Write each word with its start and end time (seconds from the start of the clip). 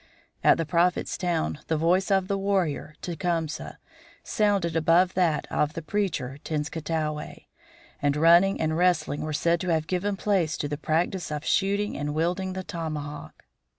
At 0.43 0.57
the 0.57 0.65
Prophet's 0.65 1.15
town 1.15 1.59
the 1.67 1.77
voice 1.77 2.09
of 2.09 2.27
the 2.27 2.35
warrior, 2.35 2.95
Tecumseh, 3.03 3.77
sounded 4.23 4.75
above 4.75 5.13
that 5.13 5.45
of 5.51 5.73
the 5.73 5.83
preacher, 5.83 6.39
Tenskwatawa; 6.43 7.41
and 8.01 8.15
running 8.17 8.59
and 8.59 8.75
wrestling 8.75 9.21
were 9.21 9.31
said 9.31 9.59
to 9.61 9.69
have 9.69 9.85
given 9.85 10.15
place 10.15 10.57
to 10.57 10.67
the 10.67 10.75
practice 10.75 11.29
of 11.31 11.45
shooting 11.45 11.95
and 11.95 12.15
wielding 12.15 12.53
the 12.53 12.63
tomahawk. 12.63 13.45